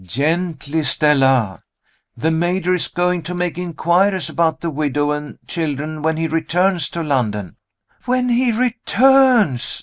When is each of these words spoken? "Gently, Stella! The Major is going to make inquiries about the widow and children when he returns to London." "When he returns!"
"Gently, 0.03 0.81
Stella! 0.81 1.61
The 2.17 2.31
Major 2.31 2.73
is 2.73 2.87
going 2.87 3.21
to 3.21 3.35
make 3.35 3.59
inquiries 3.59 4.29
about 4.29 4.59
the 4.61 4.71
widow 4.71 5.11
and 5.11 5.37
children 5.47 6.01
when 6.01 6.17
he 6.17 6.25
returns 6.27 6.89
to 6.89 7.03
London." 7.03 7.55
"When 8.05 8.29
he 8.29 8.51
returns!" 8.51 9.79